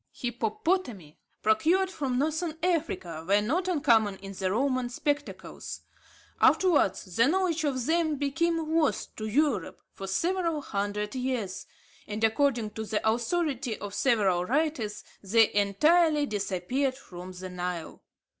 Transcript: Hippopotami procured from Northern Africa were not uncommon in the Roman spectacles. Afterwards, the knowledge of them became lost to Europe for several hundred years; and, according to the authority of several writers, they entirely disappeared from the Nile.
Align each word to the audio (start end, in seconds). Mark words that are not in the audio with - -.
Hippopotami 0.13 1.19
procured 1.43 1.91
from 1.91 2.17
Northern 2.17 2.57
Africa 2.63 3.23
were 3.27 3.39
not 3.39 3.67
uncommon 3.67 4.17
in 4.17 4.33
the 4.33 4.49
Roman 4.49 4.89
spectacles. 4.89 5.81
Afterwards, 6.41 7.05
the 7.17 7.27
knowledge 7.27 7.63
of 7.65 7.85
them 7.85 8.15
became 8.15 8.73
lost 8.75 9.15
to 9.17 9.27
Europe 9.27 9.79
for 9.93 10.07
several 10.07 10.61
hundred 10.63 11.13
years; 11.13 11.67
and, 12.07 12.23
according 12.23 12.71
to 12.71 12.83
the 12.83 13.07
authority 13.07 13.77
of 13.77 13.93
several 13.93 14.43
writers, 14.43 15.03
they 15.21 15.53
entirely 15.53 16.25
disappeared 16.25 16.95
from 16.97 17.33
the 17.33 17.49
Nile. 17.51 18.01